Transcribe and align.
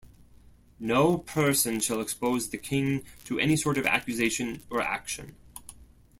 No 0.79 1.19
person 1.19 1.79
shall 1.79 2.01
expose 2.01 2.49
the 2.49 2.57
King 2.57 3.03
to 3.25 3.37
any 3.39 3.55
sort 3.55 3.77
of 3.77 3.85
accusation 3.85 4.63
or 4.71 4.81
action. 4.81 5.35